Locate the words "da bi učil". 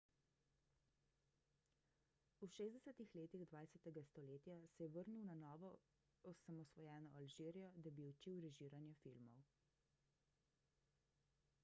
7.87-8.39